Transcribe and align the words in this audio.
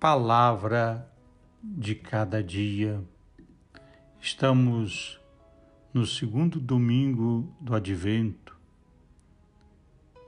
Palavra 0.00 1.06
de 1.62 1.94
cada 1.94 2.42
dia. 2.42 3.04
Estamos 4.18 5.20
no 5.92 6.06
segundo 6.06 6.58
domingo 6.58 7.54
do 7.60 7.74
Advento. 7.74 8.56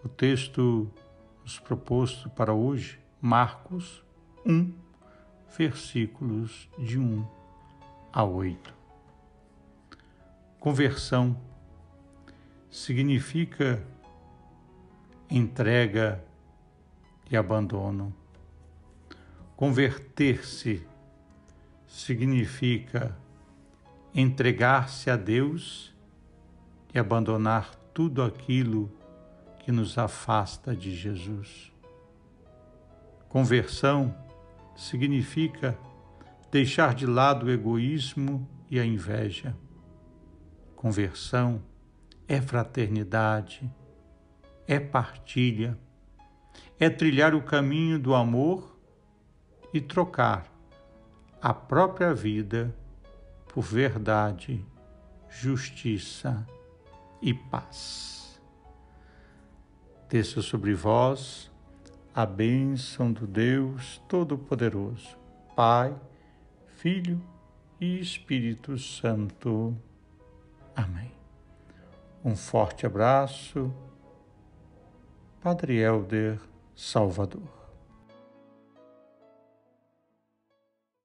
O 0.04 0.10
texto 0.10 0.92
nos 1.42 1.58
proposto 1.58 2.28
para 2.28 2.52
hoje, 2.52 3.00
Marcos 3.18 4.04
1, 4.44 4.74
versículos 5.56 6.68
de 6.78 6.98
1 6.98 7.26
a 8.12 8.24
8. 8.24 8.74
Conversão 10.60 11.34
significa 12.70 13.82
entrega 15.30 16.22
e 17.30 17.34
abandono. 17.38 18.14
Converter-se 19.62 20.84
significa 21.86 23.16
entregar-se 24.12 25.08
a 25.08 25.14
Deus 25.14 25.94
e 26.92 26.98
abandonar 26.98 27.72
tudo 27.94 28.24
aquilo 28.24 28.90
que 29.60 29.70
nos 29.70 29.96
afasta 29.96 30.74
de 30.74 30.92
Jesus. 30.92 31.72
Conversão 33.28 34.12
significa 34.74 35.78
deixar 36.50 36.92
de 36.92 37.06
lado 37.06 37.46
o 37.46 37.50
egoísmo 37.52 38.44
e 38.68 38.80
a 38.80 38.84
inveja. 38.84 39.56
Conversão 40.74 41.62
é 42.26 42.40
fraternidade, 42.40 43.72
é 44.66 44.80
partilha, 44.80 45.78
é 46.80 46.90
trilhar 46.90 47.32
o 47.32 47.42
caminho 47.42 47.96
do 47.96 48.12
amor 48.12 48.71
e 49.72 49.80
trocar 49.80 50.46
a 51.40 51.52
própria 51.52 52.14
vida 52.14 52.74
por 53.48 53.62
verdade, 53.62 54.64
justiça 55.28 56.46
e 57.20 57.34
paz. 57.34 58.40
Desça 60.08 60.42
sobre 60.42 60.74
vós 60.74 61.50
a 62.14 62.26
bênção 62.26 63.12
do 63.12 63.26
Deus 63.26 64.00
Todo-Poderoso, 64.08 65.16
Pai, 65.56 65.94
Filho 66.76 67.20
e 67.80 67.98
Espírito 67.98 68.78
Santo. 68.78 69.76
Amém. 70.76 71.12
Um 72.24 72.36
forte 72.36 72.86
abraço, 72.86 73.72
Padre 75.40 75.78
Helder 75.78 76.38
Salvador. 76.76 77.61